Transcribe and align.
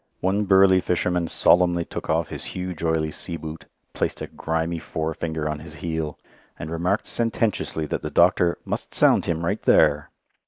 One 0.19 0.45
burly 0.45 0.81
fisherman 0.81 1.27
solemnly 1.27 1.85
took 1.85 2.09
off 2.09 2.29
his 2.29 2.43
huge 2.57 2.83
oily 2.83 3.11
sea 3.11 3.37
boot, 3.37 3.65
placed 3.93 4.19
a 4.19 4.25
grimy 4.25 4.79
forefinger 4.79 5.47
on 5.47 5.59
his 5.59 5.75
heel, 5.75 6.17
and 6.57 6.71
remarked 6.71 7.05
sententiously 7.05 7.85
that 7.85 8.01
the 8.01 8.09
doctor 8.09 8.57
"must 8.65 8.95
sound 8.95 9.25
him 9.27 9.45
right 9.45 9.61
there." 9.61 10.09